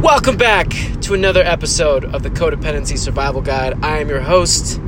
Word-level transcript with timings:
Welcome 0.00 0.36
back 0.36 0.68
to 1.00 1.14
another 1.14 1.42
episode 1.42 2.04
of 2.04 2.22
the 2.22 2.30
Codependency 2.30 2.96
Survival 2.96 3.42
Guide. 3.42 3.84
I 3.84 3.98
am 3.98 4.08
your 4.08 4.20
host 4.20 4.80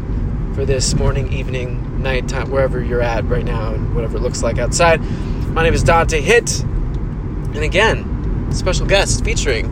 for 0.55 0.65
this 0.65 0.95
morning, 0.95 1.33
evening, 1.33 2.01
nighttime, 2.01 2.49
wherever 2.53 2.81
you're 2.81 3.03
at 3.03 3.25
right 3.25 3.45
now, 3.45 3.75
and 3.75 3.93
whatever 3.93 4.19
it 4.19 4.21
looks 4.21 4.41
like 4.41 4.59
outside. 4.59 5.01
My 5.49 5.65
name 5.65 5.75
is 5.75 5.83
Dante 5.83 6.21
Hit, 6.21 6.61
and 6.61 7.59
again, 7.59 8.53
special 8.53 8.87
guest 8.87 9.25
featuring 9.25 9.69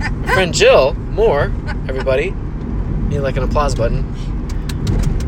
my 0.00 0.34
friend 0.34 0.52
Jill 0.52 0.92
Moore. 0.92 1.50
Everybody, 1.88 2.32
need 3.08 3.20
like 3.20 3.38
an 3.38 3.44
applause 3.44 3.74
button. 3.74 4.04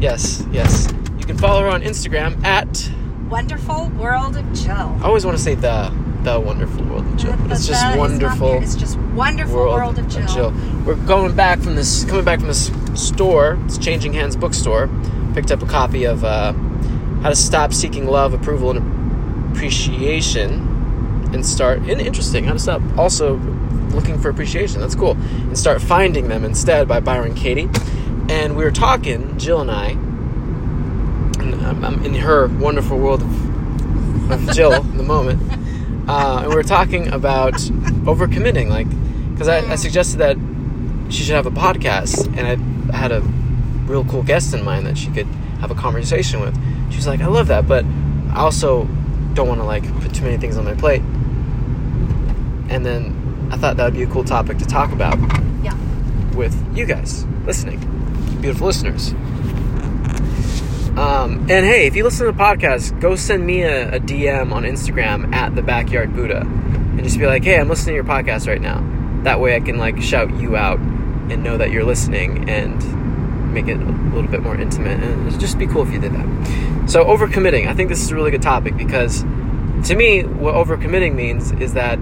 Yes, 0.02 0.44
yes. 0.52 0.92
You 1.18 1.24
can 1.24 1.38
follow 1.38 1.62
her 1.62 1.68
on 1.68 1.80
Instagram 1.80 2.44
at. 2.44 2.90
Wonderful 3.30 3.88
World 3.90 4.36
of 4.36 4.52
Jill. 4.52 4.98
I 5.00 5.04
always 5.04 5.24
want 5.24 5.38
to 5.38 5.42
say 5.42 5.54
the 5.54 5.90
the 6.24 6.38
wonderful 6.38 6.84
world 6.84 7.06
of 7.06 7.16
Jill, 7.16 7.36
but 7.36 7.52
it's 7.52 7.66
just 7.66 7.82
the 7.82 7.88
is 7.90 7.96
not 7.96 7.98
wonderful. 7.98 8.62
It's 8.62 8.74
just 8.74 8.98
wonderful 8.98 9.56
world, 9.56 9.98
of 9.98 10.08
Jill. 10.08 10.52
We're 10.84 10.94
going 11.06 11.34
back 11.34 11.60
from 11.60 11.76
this, 11.76 12.04
coming 12.04 12.24
back 12.24 12.40
from 12.40 12.48
this 12.48 12.70
store. 12.94 13.58
It's 13.64 13.78
Changing 13.78 14.12
Hands 14.12 14.34
bookstore. 14.36 14.88
Picked 15.34 15.50
up 15.50 15.62
a 15.62 15.66
copy 15.66 16.04
of 16.04 16.24
uh, 16.24 16.52
How 17.22 17.30
to 17.30 17.36
Stop 17.36 17.72
Seeking 17.72 18.06
Love, 18.06 18.34
Approval, 18.34 18.70
and 18.70 19.52
Appreciation, 19.54 20.52
and 21.32 21.44
start. 21.44 21.78
And 21.80 22.00
interesting, 22.00 22.44
how 22.44 22.52
to 22.52 22.58
stop 22.58 22.82
also 22.98 23.36
looking 23.90 24.18
for 24.18 24.28
appreciation. 24.28 24.80
That's 24.80 24.94
cool, 24.94 25.12
and 25.12 25.58
start 25.58 25.80
finding 25.80 26.28
them 26.28 26.44
instead 26.44 26.86
by 26.86 27.00
Byron 27.00 27.34
Katie. 27.34 27.68
And 28.28 28.56
we 28.56 28.62
were 28.62 28.70
talking, 28.70 29.38
Jill 29.38 29.60
and 29.60 29.70
I, 29.70 29.90
and 31.40 31.54
I'm, 31.66 31.84
I'm 31.84 32.04
in 32.04 32.14
her 32.14 32.46
wonderful 32.46 32.96
world 32.98 33.22
of, 33.22 34.30
of 34.30 34.54
Jill 34.54 34.72
in 34.82 34.96
the 34.96 35.02
moment. 35.02 35.59
Uh, 36.10 36.38
and 36.40 36.48
we 36.48 36.54
were 36.56 36.62
talking 36.62 37.08
about 37.08 37.54
overcommitting, 38.04 38.68
like, 38.68 38.88
because 39.32 39.48
I, 39.48 39.58
I 39.70 39.76
suggested 39.76 40.18
that 40.18 40.36
she 41.08 41.22
should 41.22 41.34
have 41.36 41.46
a 41.46 41.50
podcast, 41.50 42.26
and 42.36 42.46
I 42.92 42.96
had 42.96 43.12
a 43.12 43.20
real 43.86 44.04
cool 44.04 44.22
guest 44.22 44.52
in 44.54 44.64
mind 44.64 44.86
that 44.86 44.98
she 44.98 45.08
could 45.10 45.26
have 45.60 45.70
a 45.70 45.74
conversation 45.74 46.40
with. 46.40 46.54
She 46.90 46.96
was 46.96 47.06
like, 47.06 47.20
"I 47.20 47.26
love 47.26 47.46
that, 47.48 47.66
but 47.68 47.84
I 48.32 48.38
also 48.40 48.84
don't 49.34 49.46
want 49.48 49.60
to 49.60 49.64
like 49.64 49.84
put 50.00 50.12
too 50.14 50.22
many 50.24 50.36
things 50.36 50.56
on 50.56 50.64
my 50.64 50.74
plate." 50.74 51.02
And 52.70 52.84
then 52.86 53.48
I 53.52 53.56
thought 53.56 53.76
that 53.76 53.84
would 53.84 53.94
be 53.94 54.02
a 54.02 54.06
cool 54.06 54.24
topic 54.24 54.58
to 54.58 54.64
talk 54.66 54.92
about 54.92 55.18
Yeah. 55.62 55.74
with 56.34 56.54
you 56.76 56.86
guys 56.86 57.24
listening, 57.46 57.78
beautiful 58.40 58.66
listeners. 58.66 59.12
Um, 61.00 61.38
and 61.48 61.64
hey, 61.64 61.86
if 61.86 61.96
you 61.96 62.04
listen 62.04 62.26
to 62.26 62.32
the 62.32 62.38
podcast, 62.38 63.00
go 63.00 63.16
send 63.16 63.46
me 63.46 63.62
a, 63.62 63.94
a 63.94 64.00
DM 64.00 64.52
on 64.52 64.64
Instagram 64.64 65.32
at 65.34 65.54
the 65.54 65.62
Backyard 65.62 66.14
Buddha, 66.14 66.40
and 66.42 67.02
just 67.02 67.18
be 67.18 67.24
like, 67.24 67.42
"Hey, 67.42 67.58
I'm 67.58 67.70
listening 67.70 67.94
to 67.94 67.94
your 67.94 68.04
podcast 68.04 68.46
right 68.46 68.60
now." 68.60 68.86
That 69.22 69.40
way, 69.40 69.56
I 69.56 69.60
can 69.60 69.78
like 69.78 70.02
shout 70.02 70.30
you 70.38 70.56
out 70.56 70.78
and 70.78 71.42
know 71.42 71.56
that 71.56 71.70
you're 71.70 71.84
listening 71.84 72.50
and 72.50 73.54
make 73.54 73.66
it 73.66 73.78
a 73.78 73.84
little 74.14 74.30
bit 74.30 74.42
more 74.42 74.54
intimate. 74.54 75.02
And 75.02 75.26
it'd 75.26 75.40
just 75.40 75.56
be 75.58 75.66
cool 75.66 75.88
if 75.88 75.90
you 75.90 75.98
did 75.98 76.12
that. 76.12 76.90
So, 76.90 77.02
overcommitting. 77.06 77.66
I 77.66 77.72
think 77.72 77.88
this 77.88 78.02
is 78.02 78.10
a 78.10 78.14
really 78.14 78.30
good 78.30 78.42
topic 78.42 78.76
because, 78.76 79.22
to 79.22 79.96
me, 79.96 80.24
what 80.24 80.54
overcommitting 80.54 81.14
means 81.14 81.50
is 81.52 81.72
that 81.72 81.98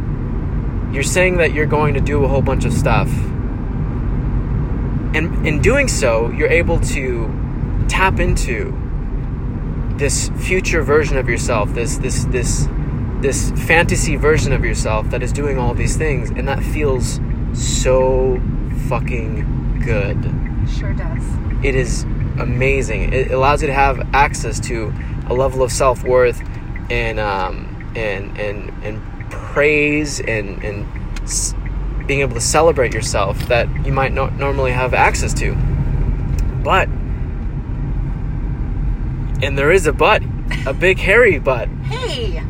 you're 0.93 1.05
saying 1.05 1.37
that 1.37 1.53
you're 1.53 1.67
going 1.67 1.95
to 1.95 2.01
do 2.01 2.25
a 2.25 2.27
whole 2.27 2.43
bunch 2.43 2.65
of 2.65 2.73
stuff 2.73 3.07
and 5.15 5.47
in 5.47 5.63
doing 5.63 5.87
so 5.87 6.31
you're 6.33 6.49
able 6.49 6.81
to 6.81 7.87
tap 7.89 8.19
into 8.19 8.88
this 9.99 10.29
future 10.31 10.83
version 10.83 11.17
of 11.17 11.29
yourself 11.29 11.73
this 11.75 11.99
this 11.99 12.25
this 12.27 12.67
this 13.21 13.51
fantasy 13.67 14.15
version 14.17 14.53
of 14.53 14.65
yourself 14.65 15.11
that 15.11 15.23
is 15.23 15.33
doing 15.33 15.59
all 15.59 15.75
these 15.75 15.97
things 15.97 16.31
and 16.31 16.47
that 16.47 16.63
feels 16.63 17.19
so 17.53 18.41
fucking 18.89 19.81
good 19.85 20.17
Sure 20.79 20.93
does. 20.93 21.23
it 21.65 21.75
is 21.75 22.05
amazing. 22.39 23.13
It 23.13 23.33
allows 23.33 23.63
you 23.63 23.67
to 23.69 23.75
have 23.75 24.09
access 24.15 24.61
to 24.69 24.93
a 25.27 25.35
level 25.35 25.63
of 25.63 25.73
self 25.73 26.05
worth 26.05 26.41
and 26.91 27.19
um, 27.19 27.93
and 27.97 28.39
and 28.39 28.71
and 28.85 29.31
praise 29.31 30.21
and 30.21 30.63
and 30.63 30.87
s- 31.23 31.55
being 32.07 32.21
able 32.21 32.35
to 32.35 32.41
celebrate 32.41 32.95
yourself 32.95 33.39
that 33.49 33.67
you 33.85 33.93
might 33.93 34.13
not 34.13 34.35
normally 34.35 34.71
have 34.73 34.95
access 34.95 35.35
to. 35.35 35.55
But 36.63 36.89
and 39.43 39.57
there 39.57 39.71
is 39.71 39.87
a 39.87 39.93
butt, 39.93 40.23
a 40.67 40.73
big 40.73 40.99
hairy 40.99 41.39
butt. 41.39 41.69
Hey, 41.85 42.43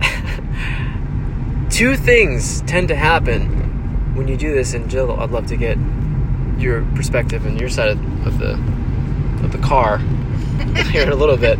Two 1.70 1.96
things 1.96 2.62
tend 2.62 2.88
to 2.88 2.96
happen 2.96 4.14
when 4.14 4.26
you 4.26 4.36
do 4.36 4.52
this, 4.52 4.74
and 4.74 4.90
Jill, 4.90 5.12
I'd 5.20 5.30
love 5.30 5.46
to 5.48 5.56
get 5.56 5.78
your 6.58 6.82
perspective 6.94 7.46
and 7.46 7.60
your 7.60 7.68
side 7.68 7.90
of, 7.90 8.26
of 8.26 8.38
the 8.38 8.52
of 9.44 9.52
the 9.52 9.58
car 9.58 9.98
here 10.90 11.02
in 11.02 11.10
a 11.10 11.14
little 11.14 11.36
bit. 11.36 11.58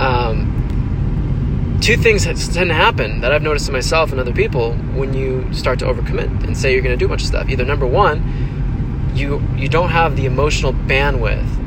Um, 0.00 1.78
two 1.80 1.96
things 1.96 2.24
tend 2.24 2.68
to 2.68 2.74
happen 2.74 3.20
that 3.20 3.32
I've 3.32 3.42
noticed 3.42 3.68
in 3.68 3.72
myself 3.72 4.10
and 4.10 4.20
other 4.20 4.34
people 4.34 4.74
when 4.74 5.14
you 5.14 5.50
start 5.54 5.78
to 5.78 5.86
overcommit 5.86 6.44
and 6.44 6.56
say 6.56 6.72
you're 6.72 6.82
going 6.82 6.98
to 6.98 6.98
do 6.98 7.06
a 7.06 7.08
bunch 7.08 7.22
of 7.22 7.28
stuff. 7.28 7.48
Either 7.48 7.64
number 7.64 7.86
one, 7.86 9.12
you 9.14 9.42
you 9.56 9.68
don't 9.68 9.90
have 9.90 10.16
the 10.16 10.26
emotional 10.26 10.72
bandwidth 10.72 11.57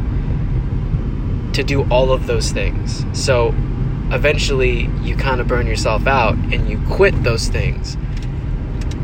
to 1.54 1.64
do 1.64 1.90
all 1.90 2.12
of 2.12 2.28
those 2.28 2.52
things. 2.52 3.06
So 3.14 3.54
eventually 4.12 4.88
you 5.02 5.16
kind 5.16 5.42
of 5.42 5.48
burn 5.48 5.68
yourself 5.68 6.08
out 6.08 6.36
and 6.36 6.70
you 6.70 6.82
quit 6.90 7.24
those 7.24 7.48
things. 7.48 7.96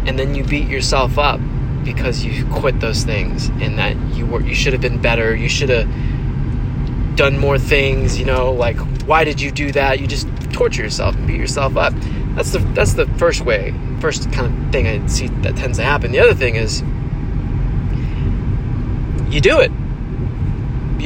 And 0.05 0.17
then 0.17 0.35
you 0.35 0.43
beat 0.43 0.67
yourself 0.67 1.17
up 1.17 1.39
because 1.83 2.23
you 2.23 2.45
quit 2.47 2.79
those 2.79 3.03
things 3.03 3.47
and 3.47 3.77
that 3.77 3.95
you 4.13 4.25
were 4.25 4.41
you 4.41 4.55
should 4.55 4.73
have 4.73 4.81
been 4.81 5.01
better. 5.01 5.35
You 5.35 5.49
should 5.49 5.69
have 5.69 5.87
done 7.15 7.37
more 7.37 7.57
things, 7.57 8.19
you 8.19 8.25
know, 8.25 8.51
like 8.51 8.77
why 9.05 9.23
did 9.23 9.41
you 9.41 9.51
do 9.51 9.71
that? 9.71 9.99
You 9.99 10.07
just 10.07 10.27
torture 10.51 10.83
yourself 10.83 11.15
and 11.15 11.27
beat 11.27 11.39
yourself 11.39 11.77
up. 11.77 11.93
That's 12.35 12.51
the 12.51 12.59
that's 12.59 12.93
the 12.93 13.07
first 13.17 13.41
way, 13.41 13.73
first 13.99 14.31
kind 14.31 14.65
of 14.65 14.71
thing 14.71 14.87
I 14.87 15.05
see 15.07 15.27
that 15.27 15.55
tends 15.55 15.77
to 15.77 15.83
happen. 15.83 16.11
The 16.11 16.19
other 16.19 16.33
thing 16.33 16.55
is 16.55 16.81
you 19.33 19.41
do 19.41 19.59
it. 19.59 19.71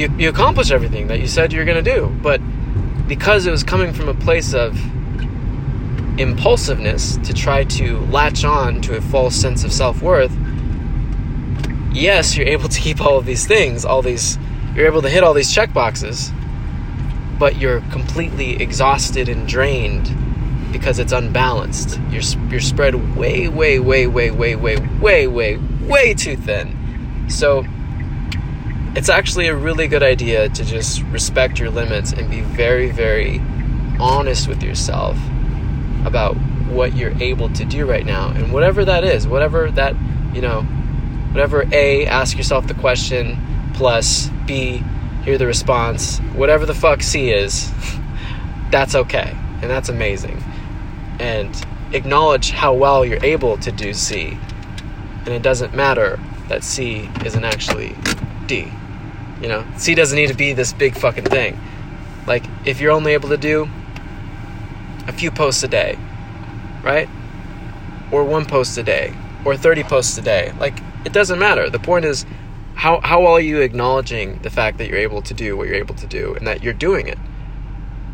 You 0.02 0.12
you 0.18 0.28
accomplish 0.30 0.72
everything 0.72 1.06
that 1.06 1.20
you 1.20 1.28
said 1.28 1.52
you're 1.52 1.64
going 1.64 1.82
to 1.82 1.94
do, 1.94 2.08
but 2.22 2.40
because 3.06 3.46
it 3.46 3.52
was 3.52 3.62
coming 3.62 3.92
from 3.92 4.08
a 4.08 4.14
place 4.14 4.52
of 4.52 4.76
impulsiveness 6.18 7.18
to 7.18 7.32
try 7.32 7.62
to 7.62 7.98
latch 8.06 8.44
on 8.44 8.80
to 8.82 8.96
a 8.96 9.00
false 9.00 9.36
sense 9.36 9.62
of 9.62 9.72
self-worth, 9.72 10.36
yes, 11.92 12.36
you're 12.36 12.48
able 12.48 12.68
to 12.68 12.80
keep 12.80 13.00
all 13.00 13.16
of 13.16 13.26
these 13.26 13.46
things, 13.46 13.84
all 13.84 14.02
these 14.02 14.38
you're 14.74 14.86
able 14.86 15.02
to 15.02 15.08
hit 15.08 15.22
all 15.22 15.34
these 15.34 15.54
check 15.54 15.72
boxes, 15.72 16.32
but 17.38 17.58
you're 17.58 17.80
completely 17.92 18.60
exhausted 18.60 19.28
and 19.28 19.46
drained 19.46 20.10
because 20.72 20.98
it's 20.98 21.12
unbalanced. 21.12 22.00
You're 22.10 22.22
you're 22.50 22.60
spread 22.60 23.16
way 23.16 23.46
way 23.46 23.78
way 23.78 24.08
way 24.08 24.32
way 24.32 24.56
way 24.56 24.76
way 24.78 25.26
way 25.28 25.56
way 25.86 26.12
too 26.12 26.36
thin. 26.36 27.28
So 27.28 27.64
it's 28.94 29.08
actually 29.08 29.48
a 29.48 29.54
really 29.54 29.88
good 29.88 30.02
idea 30.02 30.48
to 30.50 30.64
just 30.64 31.02
respect 31.04 31.58
your 31.58 31.70
limits 31.70 32.12
and 32.12 32.30
be 32.30 32.40
very 32.40 32.90
very 32.90 33.40
honest 33.98 34.48
with 34.48 34.62
yourself 34.62 35.16
about 36.04 36.34
what 36.68 36.94
you're 36.94 37.16
able 37.22 37.48
to 37.50 37.64
do 37.64 37.86
right 37.86 38.04
now. 38.04 38.30
And 38.30 38.52
whatever 38.52 38.84
that 38.84 39.04
is 39.04 39.26
whatever 39.26 39.70
that 39.72 39.94
you 40.34 40.40
know 40.40 40.62
whatever 41.32 41.64
a 41.72 42.06
ask 42.06 42.36
yourself 42.36 42.66
the 42.66 42.74
question 42.74 43.38
plus 43.74 44.28
b 44.46 44.82
hear 45.24 45.38
the 45.38 45.46
response 45.46 46.18
whatever 46.34 46.66
the 46.66 46.74
fuck 46.74 47.02
c 47.02 47.30
is 47.30 47.70
that's 48.70 48.94
okay. 48.94 49.36
And 49.60 49.70
that's 49.70 49.88
amazing. 49.88 50.42
And 51.20 51.64
acknowledge 51.92 52.50
how 52.50 52.74
well 52.74 53.04
you're 53.04 53.24
able 53.24 53.56
to 53.58 53.70
do 53.70 53.94
c. 53.94 54.36
And 55.24 55.28
it 55.28 55.42
doesn't 55.42 55.74
matter 55.74 56.18
that 56.48 56.64
c 56.64 57.08
isn't 57.24 57.44
actually 57.44 57.94
d 58.46 58.70
you 59.42 59.48
know 59.48 59.64
c 59.76 59.94
doesn't 59.94 60.16
need 60.16 60.28
to 60.28 60.34
be 60.34 60.52
this 60.52 60.72
big 60.72 60.96
fucking 60.96 61.24
thing. 61.24 61.58
Like 62.26 62.44
if 62.64 62.80
you're 62.80 62.92
only 62.92 63.12
able 63.12 63.28
to 63.30 63.36
do 63.36 63.68
a 65.08 65.12
few 65.12 65.30
posts 65.30 65.62
a 65.62 65.68
day 65.68 65.98
right? 66.82 67.08
Or 68.10 68.24
one 68.24 68.44
post 68.44 68.76
a 68.78 68.82
day 68.82 69.14
or 69.44 69.56
30 69.56 69.84
posts 69.84 70.18
a 70.18 70.22
day 70.22 70.52
like 70.58 70.78
it 71.04 71.12
doesn't 71.12 71.38
matter. 71.38 71.70
The 71.70 71.78
point 71.78 72.04
is 72.04 72.26
how, 72.74 73.00
how 73.00 73.26
are 73.26 73.40
you 73.40 73.60
acknowledging 73.60 74.38
the 74.42 74.50
fact 74.50 74.78
that 74.78 74.88
you're 74.88 74.98
able 74.98 75.22
to 75.22 75.34
do 75.34 75.56
what 75.56 75.68
you're 75.68 75.76
able 75.76 75.94
to 75.96 76.06
do 76.06 76.34
and 76.34 76.46
that 76.46 76.62
you're 76.62 76.72
doing 76.72 77.08
it? 77.08 77.18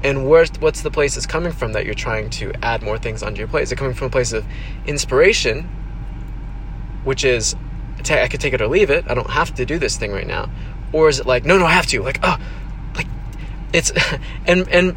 And 0.03 0.29
where's 0.29 0.51
what's 0.61 0.83
the 0.83 0.91
place 0.91 1.17
it's 1.17 1.27
coming 1.27 1.53
from 1.53 1.73
that 1.73 1.85
you're 1.85 1.95
trying 1.95 2.31
to 2.31 2.53
add 2.63 2.83
more 2.83 2.99
things 2.99 3.23
onto 3.23 3.39
your 3.39 3.49
plate? 3.49 3.63
Is 3.63 3.73
it 3.73 3.77
coming 3.77 3.95
from 3.95 4.07
a 4.07 4.11
place 4.11 4.33
of 4.33 4.45
inspiration 4.87 5.69
which 7.05 7.25
is 7.25 7.57
i 8.11 8.29
could 8.29 8.41
take 8.41 8.53
it 8.53 8.61
or 8.61 8.69
leave 8.69 8.91
it. 8.91 9.05
I 9.09 9.15
don't 9.15 9.31
have 9.31 9.55
to 9.57 9.67
do 9.67 9.79
this 9.79 9.97
thing 9.97 10.13
right 10.13 10.27
now 10.27 10.49
or 10.93 11.09
is 11.09 11.21
it 11.21 11.27
like 11.27 11.45
no 11.45 11.59
no 11.59 11.67
i 11.67 11.73
have 11.73 11.87
to 11.87 12.03
like 12.03 12.19
oh 12.23 12.37
like 12.95 13.07
it's 13.73 13.93
and 14.47 14.69
and 14.69 14.97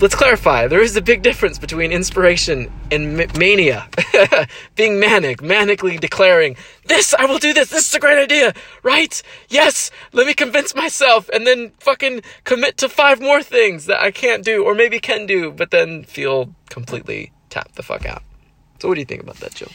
let's 0.00 0.14
clarify. 0.14 0.66
There 0.66 0.82
is 0.82 0.96
a 0.96 1.02
big 1.02 1.22
difference 1.22 1.58
between 1.58 1.92
inspiration 1.92 2.72
and 2.90 3.20
m- 3.20 3.30
mania. 3.38 3.88
Being 4.76 4.98
manic, 4.98 5.38
manically 5.40 6.00
declaring, 6.00 6.56
"This, 6.86 7.14
I 7.14 7.26
will 7.26 7.38
do 7.38 7.52
this. 7.52 7.70
This 7.70 7.88
is 7.88 7.94
a 7.94 8.00
great 8.00 8.18
idea." 8.18 8.54
Right? 8.82 9.22
Yes. 9.48 9.90
Let 10.12 10.26
me 10.26 10.34
convince 10.34 10.74
myself, 10.74 11.28
and 11.32 11.46
then 11.46 11.72
fucking 11.78 12.22
commit 12.44 12.76
to 12.78 12.88
five 12.88 13.20
more 13.20 13.42
things 13.42 13.86
that 13.86 14.00
I 14.00 14.10
can't 14.10 14.44
do, 14.44 14.64
or 14.64 14.74
maybe 14.74 14.98
can 14.98 15.26
do, 15.26 15.52
but 15.52 15.70
then 15.70 16.04
feel 16.04 16.54
completely 16.68 17.32
tapped 17.50 17.76
the 17.76 17.82
fuck 17.82 18.06
out. 18.06 18.22
So, 18.80 18.88
what 18.88 18.94
do 18.94 19.00
you 19.00 19.06
think 19.06 19.22
about 19.22 19.36
that, 19.36 19.54
Jill? 19.54 19.70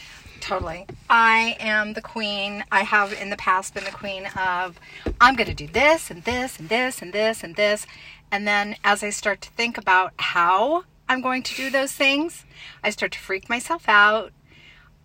Totally. 0.46 0.86
I 1.10 1.56
am 1.58 1.94
the 1.94 2.00
queen. 2.00 2.62
I 2.70 2.84
have 2.84 3.12
in 3.12 3.30
the 3.30 3.36
past 3.36 3.74
been 3.74 3.82
the 3.82 3.90
queen 3.90 4.26
of, 4.38 4.78
I'm 5.20 5.34
going 5.34 5.48
to 5.48 5.54
do 5.54 5.66
this 5.66 6.08
and 6.08 6.22
this 6.22 6.60
and 6.60 6.68
this 6.68 7.02
and 7.02 7.12
this 7.12 7.42
and 7.42 7.56
this. 7.56 7.84
And 8.30 8.46
then 8.46 8.76
as 8.84 9.02
I 9.02 9.10
start 9.10 9.40
to 9.40 9.50
think 9.50 9.76
about 9.76 10.12
how 10.18 10.84
I'm 11.08 11.20
going 11.20 11.42
to 11.42 11.54
do 11.56 11.68
those 11.68 11.90
things, 11.90 12.44
I 12.84 12.90
start 12.90 13.10
to 13.12 13.18
freak 13.18 13.48
myself 13.48 13.88
out. 13.88 14.32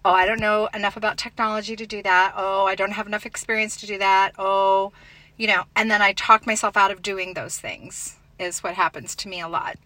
Oh, 0.05 0.11
I 0.11 0.27
don't 0.27 0.39
know 0.39 0.69
enough 0.75 0.95
about 0.95 1.17
technology 1.17 1.75
to 1.75 1.87
do 1.87 2.03
that. 2.03 2.33
Oh, 2.37 2.67
I 2.67 2.75
don't 2.75 2.91
have 2.91 3.07
enough 3.07 3.25
experience 3.25 3.75
to 3.77 3.87
do 3.87 3.97
that. 3.97 4.33
Oh, 4.37 4.91
you 5.37 5.47
know, 5.47 5.63
and 5.75 5.89
then 5.89 6.03
I 6.03 6.13
talk 6.13 6.45
myself 6.45 6.77
out 6.77 6.91
of 6.91 7.01
doing 7.01 7.33
those 7.33 7.57
things, 7.57 8.19
is 8.37 8.61
what 8.61 8.75
happens 8.75 9.15
to 9.15 9.27
me 9.27 9.41
a 9.41 9.47
lot 9.47 9.77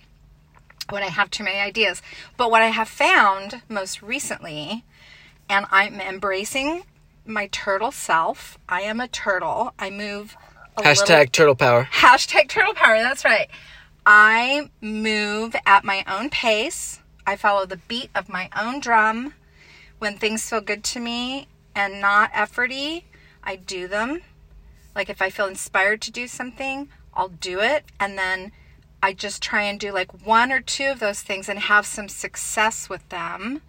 when 0.90 1.02
I 1.02 1.08
have 1.08 1.32
too 1.32 1.46
many 1.46 1.60
ideas. 1.60 2.02
But 2.36 2.52
what 2.52 2.62
I 2.62 2.72
have 2.72 2.90
found 2.90 3.62
most 3.70 4.02
recently 4.02 4.84
and 5.50 5.66
I'm 5.72 6.00
embracing 6.00 6.84
my 7.26 7.48
turtle 7.48 7.92
self. 7.92 8.58
I 8.70 8.82
am 8.82 9.00
a 9.00 9.08
turtle. 9.08 9.74
I 9.80 9.90
move. 9.90 10.36
Hashtag 10.78 11.10
little, 11.10 11.26
turtle 11.28 11.56
power. 11.56 11.88
Hashtag 11.92 12.50
turtle 12.50 12.74
power. 12.74 12.98
That's 12.98 13.26
right. 13.26 13.50
I 14.06 14.70
move 14.82 15.56
at 15.66 15.84
my 15.84 16.04
own 16.08 16.30
pace. 16.30 17.00
I 17.26 17.36
follow 17.36 17.66
the 17.66 17.78
beat 17.78 18.10
of 18.14 18.30
my 18.30 18.50
own 18.58 18.80
drum. 18.80 19.34
When 19.98 20.18
things 20.18 20.48
feel 20.48 20.62
good 20.62 20.84
to 20.86 21.00
me 21.00 21.48
and 21.74 22.02
not 22.02 22.32
efforty, 22.34 23.04
I 23.44 23.56
do 23.56 23.88
them. 23.88 24.22
Like 24.96 25.10
if 25.10 25.22
I 25.22 25.30
feel 25.30 25.48
inspired 25.48 26.02
to 26.04 26.12
do 26.12 26.28
something, 26.28 26.90
I'll 27.14 27.30
do 27.30 27.60
it. 27.62 27.86
And 28.00 28.18
then 28.18 28.52
I 29.02 29.14
just 29.14 29.42
try 29.42 29.64
and 29.64 29.80
do 29.80 29.92
like 29.92 30.26
one 30.26 30.52
or 30.52 30.60
two 30.60 30.86
of 30.86 31.00
those 31.00 31.22
things 31.22 31.50
and 31.50 31.60
have 31.60 31.86
some 31.86 32.10
success 32.10 32.90
with 32.90 33.08
them 33.10 33.62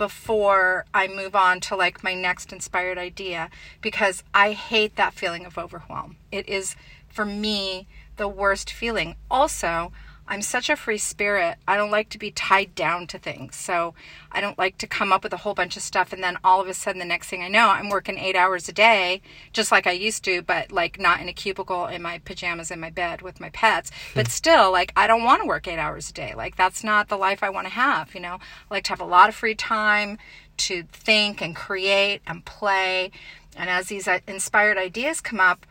before 0.00 0.86
I 0.94 1.08
move 1.08 1.36
on 1.36 1.60
to 1.60 1.76
like 1.76 2.02
my 2.02 2.14
next 2.14 2.54
inspired 2.54 2.96
idea 2.96 3.50
because 3.82 4.24
I 4.32 4.52
hate 4.52 4.96
that 4.96 5.12
feeling 5.12 5.44
of 5.44 5.58
overwhelm. 5.58 6.16
It 6.32 6.48
is 6.48 6.74
for 7.06 7.26
me 7.26 7.86
the 8.16 8.26
worst 8.26 8.72
feeling. 8.72 9.16
Also, 9.30 9.92
I'm 10.30 10.42
such 10.42 10.70
a 10.70 10.76
free 10.76 10.96
spirit. 10.96 11.58
I 11.66 11.76
don't 11.76 11.90
like 11.90 12.08
to 12.10 12.18
be 12.18 12.30
tied 12.30 12.76
down 12.76 13.08
to 13.08 13.18
things. 13.18 13.56
So 13.56 13.94
I 14.30 14.40
don't 14.40 14.56
like 14.56 14.78
to 14.78 14.86
come 14.86 15.12
up 15.12 15.24
with 15.24 15.32
a 15.32 15.38
whole 15.38 15.54
bunch 15.54 15.76
of 15.76 15.82
stuff 15.82 16.12
and 16.12 16.22
then 16.22 16.38
all 16.44 16.60
of 16.60 16.68
a 16.68 16.74
sudden 16.74 17.00
the 17.00 17.04
next 17.04 17.28
thing 17.28 17.42
I 17.42 17.48
know, 17.48 17.68
I'm 17.68 17.90
working 17.90 18.16
eight 18.16 18.36
hours 18.36 18.68
a 18.68 18.72
day, 18.72 19.22
just 19.52 19.72
like 19.72 19.88
I 19.88 19.90
used 19.90 20.22
to, 20.26 20.40
but 20.42 20.70
like 20.70 21.00
not 21.00 21.20
in 21.20 21.28
a 21.28 21.32
cubicle 21.32 21.86
in 21.86 22.00
my 22.00 22.18
pajamas 22.18 22.70
in 22.70 22.78
my 22.78 22.90
bed 22.90 23.22
with 23.22 23.40
my 23.40 23.50
pets. 23.50 23.90
But 24.14 24.28
hmm. 24.28 24.30
still, 24.30 24.70
like 24.70 24.92
I 24.94 25.08
don't 25.08 25.24
want 25.24 25.42
to 25.42 25.48
work 25.48 25.66
eight 25.66 25.80
hours 25.80 26.10
a 26.10 26.12
day. 26.12 26.32
Like 26.36 26.54
that's 26.54 26.84
not 26.84 27.08
the 27.08 27.16
life 27.16 27.42
I 27.42 27.50
want 27.50 27.66
to 27.66 27.72
have, 27.72 28.14
you 28.14 28.20
know? 28.20 28.38
I 28.70 28.74
like 28.74 28.84
to 28.84 28.90
have 28.90 29.00
a 29.00 29.04
lot 29.04 29.28
of 29.28 29.34
free 29.34 29.56
time 29.56 30.16
to 30.58 30.84
think 30.92 31.42
and 31.42 31.56
create 31.56 32.20
and 32.24 32.44
play. 32.44 33.10
And 33.56 33.68
as 33.68 33.88
these 33.88 34.06
uh, 34.06 34.20
inspired 34.28 34.78
ideas 34.78 35.20
come 35.20 35.40
up, 35.40 35.66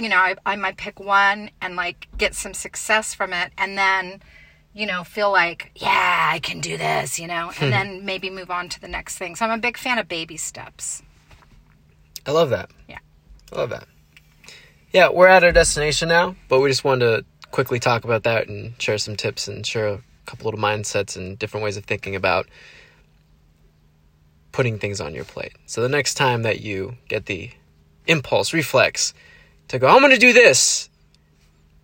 you 0.00 0.08
know, 0.08 0.16
I, 0.16 0.36
I 0.46 0.56
might 0.56 0.76
pick 0.76 0.98
one 0.98 1.50
and 1.60 1.76
like 1.76 2.08
get 2.16 2.34
some 2.34 2.54
success 2.54 3.14
from 3.14 3.32
it 3.32 3.52
and 3.58 3.76
then, 3.76 4.22
you 4.72 4.86
know, 4.86 5.04
feel 5.04 5.30
like, 5.30 5.70
yeah, 5.74 6.30
I 6.32 6.38
can 6.38 6.60
do 6.60 6.76
this, 6.76 7.18
you 7.18 7.26
know, 7.26 7.48
and 7.48 7.56
hmm. 7.56 7.70
then 7.70 8.04
maybe 8.04 8.30
move 8.30 8.50
on 8.50 8.68
to 8.70 8.80
the 8.80 8.88
next 8.88 9.18
thing. 9.18 9.36
So 9.36 9.44
I'm 9.44 9.52
a 9.52 9.58
big 9.58 9.76
fan 9.76 9.98
of 9.98 10.08
baby 10.08 10.36
steps. 10.36 11.02
I 12.26 12.32
love 12.32 12.50
that. 12.50 12.70
Yeah. 12.88 12.98
I 13.52 13.56
love 13.56 13.70
that. 13.70 13.86
Yeah, 14.92 15.10
we're 15.10 15.28
at 15.28 15.44
our 15.44 15.52
destination 15.52 16.08
now, 16.08 16.34
but 16.48 16.60
we 16.60 16.68
just 16.68 16.84
wanted 16.84 17.04
to 17.04 17.48
quickly 17.50 17.78
talk 17.78 18.04
about 18.04 18.24
that 18.24 18.48
and 18.48 18.80
share 18.80 18.98
some 18.98 19.16
tips 19.16 19.48
and 19.48 19.66
share 19.66 19.88
a 19.88 20.02
couple 20.26 20.46
little 20.46 20.60
mindsets 20.60 21.16
and 21.16 21.38
different 21.38 21.64
ways 21.64 21.76
of 21.76 21.84
thinking 21.84 22.16
about 22.16 22.46
putting 24.52 24.78
things 24.78 25.00
on 25.00 25.14
your 25.14 25.24
plate. 25.24 25.52
So 25.66 25.80
the 25.80 25.88
next 25.88 26.14
time 26.14 26.42
that 26.42 26.60
you 26.60 26.96
get 27.08 27.26
the 27.26 27.50
impulse, 28.06 28.52
reflex, 28.52 29.14
to 29.70 29.78
go, 29.78 29.88
I'm 29.88 30.00
going 30.00 30.12
to 30.12 30.18
do 30.18 30.32
this. 30.32 30.90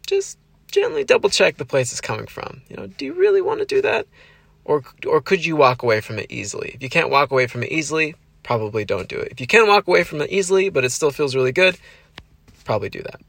Just 0.06 0.38
gently 0.70 1.04
double 1.04 1.30
check 1.30 1.56
the 1.56 1.64
place 1.64 1.92
it's 1.92 2.00
coming 2.00 2.26
from. 2.26 2.62
You 2.68 2.76
know, 2.76 2.86
do 2.86 3.04
you 3.04 3.12
really 3.12 3.40
want 3.40 3.60
to 3.60 3.66
do 3.66 3.80
that? 3.82 4.06
Or, 4.64 4.82
or 5.06 5.20
could 5.20 5.44
you 5.44 5.56
walk 5.56 5.82
away 5.82 6.00
from 6.00 6.18
it 6.18 6.26
easily? 6.28 6.72
If 6.74 6.82
you 6.82 6.90
can't 6.90 7.10
walk 7.10 7.30
away 7.30 7.46
from 7.46 7.62
it 7.62 7.70
easily, 7.70 8.14
probably 8.42 8.84
don't 8.84 9.08
do 9.08 9.16
it. 9.16 9.28
If 9.30 9.40
you 9.40 9.46
can 9.46 9.68
walk 9.68 9.86
away 9.86 10.02
from 10.04 10.20
it 10.20 10.30
easily, 10.30 10.68
but 10.68 10.84
it 10.84 10.90
still 10.90 11.10
feels 11.12 11.34
really 11.34 11.52
good, 11.52 11.78
probably 12.64 12.88
do 12.88 13.02
that. 13.02 13.20